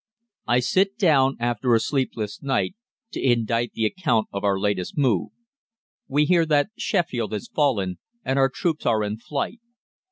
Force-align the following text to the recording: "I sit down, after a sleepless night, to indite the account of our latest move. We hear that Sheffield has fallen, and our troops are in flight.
"I 0.47 0.61
sit 0.61 0.97
down, 0.97 1.37
after 1.39 1.75
a 1.75 1.79
sleepless 1.79 2.41
night, 2.41 2.73
to 3.11 3.21
indite 3.21 3.73
the 3.73 3.85
account 3.85 4.29
of 4.33 4.43
our 4.43 4.59
latest 4.59 4.97
move. 4.97 5.29
We 6.07 6.25
hear 6.25 6.43
that 6.47 6.71
Sheffield 6.75 7.33
has 7.33 7.51
fallen, 7.53 7.99
and 8.25 8.39
our 8.39 8.49
troops 8.49 8.87
are 8.87 9.03
in 9.03 9.17
flight. 9.19 9.59